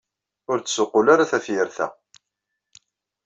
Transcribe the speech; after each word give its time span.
Ur 0.51 0.57
d-ssuqqul 0.59 1.07
ara 1.13 1.29
tafyirt-a. 1.31 1.87